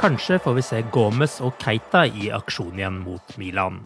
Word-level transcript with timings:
Kanskje 0.00 0.38
får 0.40 0.54
vi 0.56 0.62
se 0.64 0.78
Gomez 0.94 1.34
og 1.44 1.58
Keita 1.60 2.06
i 2.08 2.30
aksjon 2.32 2.78
igjen 2.78 3.02
mot 3.04 3.34
Milan. 3.36 3.82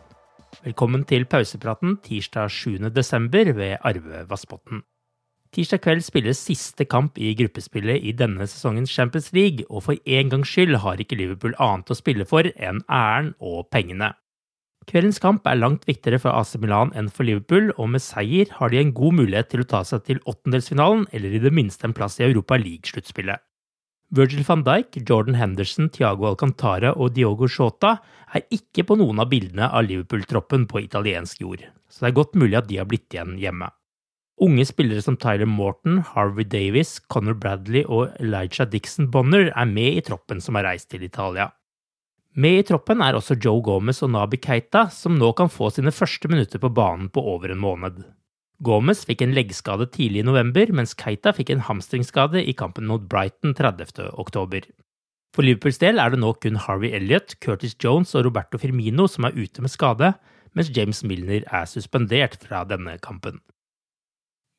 Velkommen 0.62 1.03
til 1.11 1.25
pausepraten 1.27 1.97
tirsdag 2.05 2.53
7.12. 2.55 3.48
ved 3.57 3.73
Arve 3.83 4.20
Vassbotn. 4.31 4.85
Tirsdag 5.51 5.81
kveld 5.83 6.05
spilles 6.07 6.39
siste 6.39 6.87
kamp 6.87 7.19
i 7.19 7.33
gruppespillet 7.35 8.07
i 8.07 8.12
denne 8.15 8.47
sesongens 8.47 8.95
Champions 8.95 9.33
League, 9.35 9.67
og 9.67 9.89
for 9.89 9.98
en 10.07 10.31
gangs 10.31 10.53
skyld 10.55 10.79
har 10.85 11.03
ikke 11.03 11.19
Liverpool 11.19 11.57
annet 11.59 11.91
å 11.91 11.97
spille 11.98 12.27
for 12.31 12.47
enn 12.47 12.85
æren 12.87 13.33
og 13.42 13.67
pengene. 13.75 14.12
Kveldens 14.87 15.19
kamp 15.19 15.48
er 15.51 15.59
langt 15.59 15.83
viktigere 15.91 16.20
for 16.23 16.31
AC 16.39 16.55
Milan 16.62 16.92
enn 16.95 17.11
for 17.11 17.27
Liverpool, 17.27 17.73
og 17.75 17.91
med 17.97 18.05
seier 18.07 18.55
har 18.61 18.70
de 18.70 18.79
en 18.79 18.95
god 18.95 19.19
mulighet 19.19 19.51
til 19.51 19.67
å 19.67 19.69
ta 19.75 19.83
seg 19.83 20.07
til 20.07 20.23
åttendelsfinalen, 20.31 21.09
eller 21.11 21.35
i 21.35 21.42
det 21.42 21.53
minste 21.59 21.91
en 21.91 21.97
plass 21.97 22.20
i 22.23 22.29
Europa 22.29 22.61
League-sluttspillet. 22.62 23.42
Virgil 24.15 24.45
van 24.47 24.62
Dijk, 24.62 25.01
Jordan 25.09 25.34
Henderson, 25.34 25.89
Thiago 25.91 26.29
Alcantara 26.29 26.93
og 26.95 27.17
Diogo 27.17 27.48
Shota 27.51 27.97
er 28.31 28.45
ikke 28.55 28.85
på 28.86 28.95
noen 29.01 29.19
av 29.19 29.33
bildene 29.33 29.67
av 29.67 29.89
Liverpool-troppen 29.89 30.69
på 30.70 30.85
italiensk 30.85 31.42
jord, 31.42 31.64
så 31.91 32.05
det 32.05 32.13
er 32.13 32.20
godt 32.20 32.39
mulig 32.39 32.61
at 32.61 32.69
de 32.69 32.79
har 32.79 32.86
blitt 32.86 33.11
igjen 33.11 33.35
hjemme. 33.42 33.73
Unge 34.45 34.67
spillere 34.70 35.03
som 35.03 35.19
Tyler 35.19 35.51
Morton, 35.51 35.98
Harvey 36.13 36.47
Davis, 36.47 37.01
Conor 37.11 37.35
Bradley 37.39 37.83
og 37.86 38.14
Elijah 38.23 38.70
Dixon 38.70 39.11
Bonner 39.11 39.51
er 39.51 39.70
med 39.70 39.98
i 39.98 40.07
troppen 40.07 40.42
som 40.42 40.58
har 40.58 40.69
reist 40.69 40.92
til 40.95 41.03
Italia. 41.07 41.51
Med 42.39 42.61
i 42.61 42.67
troppen 42.70 43.03
er 43.03 43.19
også 43.19 43.35
Joe 43.39 43.63
Gomez 43.67 44.03
og 44.07 44.14
Nabi 44.14 44.39
Keita, 44.42 44.89
som 44.95 45.19
nå 45.19 45.33
kan 45.39 45.51
få 45.51 45.74
sine 45.74 45.95
første 45.95 46.30
minutter 46.30 46.63
på 46.63 46.70
banen 46.70 47.11
på 47.11 47.23
over 47.35 47.51
en 47.51 47.63
måned. 47.63 48.05
Gomez 48.63 49.03
fikk 49.09 49.25
en 49.25 49.35
leggskade 49.35 49.89
tidlig 49.91 50.23
i 50.23 50.27
november, 50.27 50.70
mens 50.70 50.95
Keita 50.95 51.33
fikk 51.35 51.51
en 51.51 51.65
hamstringsskade 51.67 52.42
i 52.45 52.55
kampen 52.55 52.87
mot 52.87 53.03
Brighton 53.11 53.55
30. 53.59 54.13
oktober. 54.15 54.63
For 55.35 55.42
Liverpools 55.42 55.81
del 55.83 55.98
er 55.98 56.13
det 56.15 56.20
nå 56.23 56.31
kun 56.39 56.61
Harvey 56.63 56.92
Elliot, 56.95 57.35
Curtis 57.42 57.75
Jones 57.83 58.15
og 58.15 58.29
Roberto 58.29 58.61
Firmino 58.63 59.09
som 59.11 59.27
er 59.27 59.35
ute 59.35 59.65
med 59.65 59.73
skade, 59.73 60.13
mens 60.55 60.70
James 60.77 61.03
Milner 61.03 61.42
er 61.51 61.67
suspendert 61.67 62.39
fra 62.39 62.63
denne 62.70 62.95
kampen. 63.03 63.41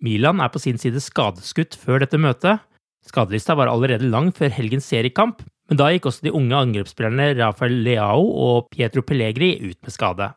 Milan 0.04 0.42
er 0.44 0.52
på 0.52 0.60
sin 0.60 0.78
side 0.78 1.00
skadeskutt 1.00 1.78
før 1.80 2.04
dette 2.04 2.20
møtet. 2.20 2.60
Skadelista 3.08 3.56
var 3.56 3.72
allerede 3.72 4.10
lang 4.12 4.34
før 4.36 4.52
helgens 4.52 4.90
seriekamp, 4.92 5.46
men 5.70 5.80
da 5.80 5.88
gikk 5.94 6.10
også 6.10 6.28
de 6.28 6.34
unge 6.36 6.58
angrepsspillerne 6.58 7.32
Rafael 7.40 7.80
Leao 7.86 8.26
og 8.28 8.68
Pietro 8.74 9.06
Pellegri 9.06 9.56
ut 9.64 9.80
med 9.80 9.96
skade. 9.96 10.34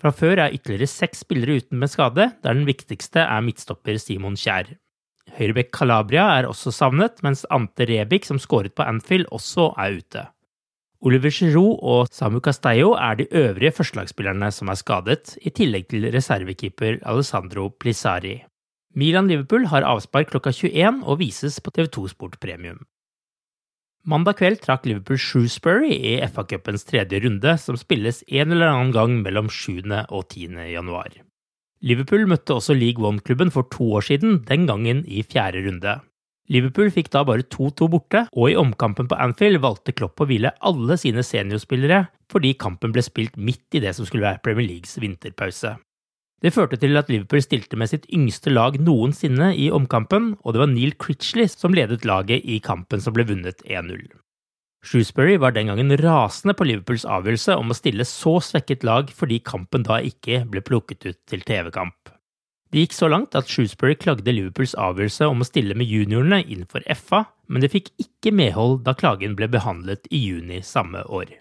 Fra 0.00 0.12
før 0.16 0.40
er 0.40 0.54
ytterligere 0.56 0.88
seks 0.88 1.26
spillere 1.26 1.58
uten 1.60 1.80
med 1.80 1.90
skade, 1.92 2.30
der 2.40 2.56
den 2.56 2.64
viktigste 2.68 3.20
er 3.20 3.42
midtstopper 3.44 3.98
Simon 4.00 4.38
Kjær. 4.40 4.72
Høyrebekk 5.36 5.74
Calabria 5.76 6.24
er 6.38 6.48
også 6.48 6.72
savnet, 6.72 7.20
mens 7.22 7.44
Ante 7.52 7.84
Rebik, 7.86 8.24
som 8.24 8.40
skåret 8.40 8.74
på 8.74 8.86
Anfield, 8.86 9.28
også 9.30 9.70
er 9.78 9.98
ute. 10.00 10.24
Oliver 11.00 11.32
Giroud 11.32 11.78
og 11.84 12.08
Samu 12.12 12.40
Castello 12.44 12.92
er 12.92 13.16
de 13.16 13.28
øvrige 13.32 13.72
førstelagsspillerne 13.76 14.50
som 14.52 14.68
er 14.68 14.80
skadet, 14.80 15.36
i 15.40 15.52
tillegg 15.52 15.88
til 15.92 16.08
reservekeeper 16.12 16.98
Alessandro 17.08 17.68
Plissari. 17.80 18.40
Milan-Liverpool 18.96 19.68
har 19.70 19.86
avspark 19.86 20.32
klokka 20.32 20.52
21 20.52 21.04
og 21.04 21.20
vises 21.20 21.60
på 21.60 21.72
TV2 21.76 22.08
Sport 22.12 22.40
Premium. 22.40 22.82
Mandag 24.08 24.38
kveld 24.38 24.62
trakk 24.64 24.86
Liverpool 24.88 25.18
Shrewsbury 25.20 25.90
i 25.92 26.12
FA-cupens 26.24 26.86
tredje 26.88 27.18
runde, 27.20 27.52
som 27.60 27.76
spilles 27.76 28.22
en 28.32 28.54
eller 28.54 28.70
annen 28.72 28.94
gang 28.96 29.18
mellom 29.20 29.50
7. 29.52 29.82
og 30.08 30.22
10. 30.32 30.56
januar. 30.72 31.18
Liverpool 31.84 32.24
møtte 32.28 32.56
også 32.56 32.76
League 32.76 33.04
One-klubben 33.04 33.52
for 33.52 33.68
to 33.68 33.90
år 33.98 34.06
siden, 34.08 34.40
den 34.48 34.64
gangen 34.68 35.02
i 35.04 35.20
fjerde 35.20 35.66
runde. 35.66 35.98
Liverpool 36.48 36.88
fikk 36.90 37.12
da 37.12 37.26
bare 37.28 37.44
2-2 37.44 37.90
borte, 37.92 38.24
og 38.32 38.48
i 38.48 38.56
omkampen 38.56 39.08
på 39.10 39.20
Anfield 39.20 39.60
valgte 39.60 39.92
Klopp 39.92 40.24
å 40.24 40.28
hvile 40.30 40.54
alle 40.64 40.96
sine 41.00 41.22
seniorspillere 41.24 42.06
fordi 42.32 42.54
kampen 42.56 42.94
ble 42.94 43.04
spilt 43.04 43.36
midt 43.36 43.76
i 43.76 43.84
det 43.84 43.92
som 43.96 44.08
skulle 44.08 44.26
være 44.30 44.40
Premier 44.42 44.66
Leagues 44.66 44.96
vinterpause. 45.02 45.76
Det 46.40 46.54
førte 46.54 46.78
til 46.80 46.96
at 46.96 47.10
Liverpool 47.12 47.42
stilte 47.44 47.76
med 47.76 47.90
sitt 47.90 48.06
yngste 48.16 48.52
lag 48.52 48.78
noensinne 48.80 49.50
i 49.60 49.68
omkampen, 49.76 50.32
og 50.40 50.54
det 50.54 50.62
var 50.62 50.70
Neil 50.72 50.94
Critchley 50.96 51.50
som 51.52 51.76
ledet 51.76 52.06
laget 52.08 52.46
i 52.48 52.56
kampen 52.64 53.02
som 53.04 53.16
ble 53.16 53.26
vunnet 53.28 53.60
1-0. 53.68 54.06
Shrewsbury 54.80 55.36
var 55.36 55.52
den 55.52 55.68
gangen 55.68 55.92
rasende 56.00 56.54
på 56.56 56.64
Liverpools 56.64 57.04
avgjørelse 57.04 57.58
om 57.60 57.68
å 57.68 57.76
stille 57.76 58.06
så 58.08 58.38
svekket 58.40 58.86
lag 58.88 59.12
fordi 59.12 59.42
kampen 59.44 59.84
da 59.84 59.98
ikke 60.00 60.46
ble 60.48 60.64
plukket 60.64 61.04
ut 61.04 61.20
til 61.28 61.44
TV-kamp. 61.44 62.14
Det 62.72 62.86
gikk 62.86 62.96
så 62.96 63.10
langt 63.10 63.36
at 63.36 63.50
Shrewsbury 63.50 63.98
klagde 64.00 64.32
Liverpools 64.32 64.72
avgjørelse 64.80 65.28
om 65.28 65.42
å 65.42 65.48
stille 65.48 65.76
med 65.76 65.90
juniorene 65.90 66.40
innenfor 66.46 66.86
FA, 66.96 67.26
men 67.50 67.60
det 67.60 67.72
fikk 67.74 67.92
ikke 68.00 68.32
medhold 68.32 68.80
da 68.86 68.94
klagen 68.96 69.36
ble 69.36 69.50
behandlet 69.52 70.08
i 70.08 70.22
juni 70.22 70.62
samme 70.64 71.04
år. 71.12 71.34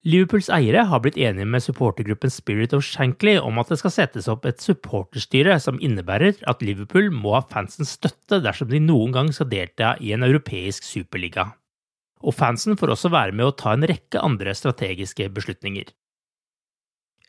Liverpools 0.00 0.46
eiere 0.48 0.86
har 0.88 1.02
blitt 1.04 1.18
enige 1.20 1.44
med 1.44 1.60
supportergruppen 1.60 2.32
Spirit 2.32 2.72
of 2.72 2.86
Shankly 2.86 3.34
om 3.36 3.58
at 3.60 3.68
det 3.68 3.76
skal 3.82 3.92
settes 3.92 4.30
opp 4.32 4.46
et 4.48 4.62
supporterstyre 4.64 5.58
som 5.60 5.76
innebærer 5.76 6.38
at 6.48 6.64
Liverpool 6.64 7.10
må 7.12 7.34
ha 7.36 7.42
fansens 7.50 7.92
støtte 7.98 8.38
dersom 8.40 8.70
de 8.70 8.80
noen 8.80 9.12
gang 9.12 9.28
skal 9.36 9.50
delta 9.52 9.92
i 10.00 10.14
en 10.16 10.24
europeisk 10.24 10.88
superliga. 10.88 11.50
Og 12.24 12.32
fansen 12.32 12.80
får 12.80 12.94
også 12.94 13.12
være 13.12 13.36
med 13.36 13.50
å 13.50 13.56
ta 13.56 13.74
en 13.76 13.84
rekke 13.84 14.24
andre 14.24 14.56
strategiske 14.56 15.28
beslutninger. 15.36 15.92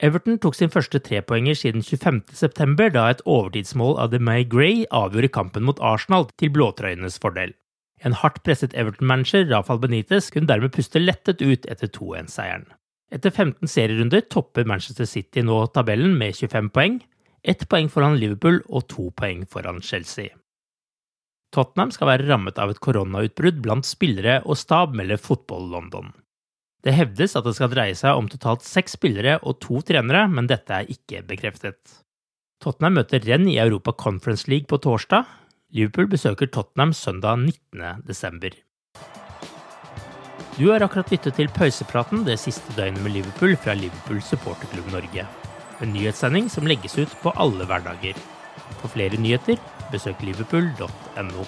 Everton 0.01 0.39
tok 0.41 0.55
sin 0.55 0.71
første 0.71 1.01
trepoenger 1.03 1.59
siden 1.59 1.83
25.9, 1.83 2.87
da 2.95 3.09
et 3.11 3.21
overtidsmål 3.27 3.99
av 3.99 4.15
The 4.15 4.23
May 4.23 4.47
Gray 4.47 4.85
avgjorde 4.89 5.35
kampen 5.35 5.67
mot 5.67 5.83
Arsenal 5.83 6.29
til 6.39 6.55
blåtrøyenes 6.55 7.19
fordel. 7.21 7.51
En 8.01 8.15
hardt 8.17 8.41
presset 8.45 8.73
Everton-manager, 8.73 9.45
Rafael 9.51 9.79
Benitez, 9.81 10.31
kunne 10.33 10.49
dermed 10.49 10.73
puste 10.73 11.01
lettet 11.01 11.41
ut 11.41 11.67
etter 11.69 11.89
2-1-seieren. 11.89 12.65
Etter 13.11 13.33
15 13.33 13.67
serierunder 13.69 14.23
topper 14.31 14.65
Manchester 14.65 15.05
City 15.05 15.43
nå 15.45 15.65
tabellen 15.75 16.15
med 16.17 16.37
25 16.37 16.71
poeng, 16.73 17.01
ett 17.43 17.67
poeng 17.69 17.89
foran 17.91 18.17
Liverpool 18.21 18.61
og 18.69 18.87
to 18.89 19.09
poeng 19.17 19.43
foran 19.49 19.81
Chelsea. 19.85 20.31
Tottenham 21.51 21.91
skal 21.91 22.07
være 22.07 22.27
rammet 22.29 22.59
av 22.63 22.71
et 22.71 22.79
koronautbrudd 22.79 23.59
blant 23.63 23.87
spillere 23.87 24.39
og 24.45 24.57
stab, 24.57 24.95
melder 24.95 25.19
Fotball 25.19 25.67
London. 25.73 26.13
Det 26.81 26.95
hevdes 26.95 27.35
at 27.37 27.45
det 27.45 27.53
skal 27.57 27.69
dreie 27.73 27.97
seg 27.97 28.17
om 28.17 28.29
totalt 28.31 28.63
seks 28.65 28.95
spillere 28.97 29.35
og 29.43 29.59
to 29.61 29.83
trenere, 29.85 30.23
men 30.31 30.47
dette 30.49 30.79
er 30.79 30.89
ikke 30.89 31.21
bekreftet. 31.27 31.99
Tottenham 32.63 32.97
møter 33.01 33.21
Renn 33.25 33.49
i 33.49 33.59
Europa 33.61 33.93
Conference 33.97 34.47
League 34.49 34.69
på 34.69 34.79
torsdag. 34.81 35.27
Liverpool 35.71 36.09
besøker 36.11 36.49
Tottenham 36.51 36.91
søndag 36.91 37.37
19. 37.39 38.03
desember. 38.03 38.51
Du 40.57 40.65
har 40.67 40.83
akkurat 40.83 41.13
lyttet 41.13 41.37
til 41.39 41.47
pausepraten 41.55 42.25
det 42.27 42.35
siste 42.41 42.75
døgnet 42.75 42.99
med 43.05 43.15
Liverpool 43.15 43.55
fra 43.55 43.77
Liverpool 43.79 44.19
supporterklubb 44.19 44.91
Norge. 44.91 45.23
En 45.81 45.95
nyhetssending 45.95 46.51
som 46.51 46.67
legges 46.67 46.99
ut 46.99 47.15
på 47.23 47.31
alle 47.39 47.65
hverdager. 47.69 48.19
For 48.81 48.91
flere 48.91 49.15
nyheter, 49.15 49.63
besøk 49.95 50.19
liverpool.no. 50.27 51.47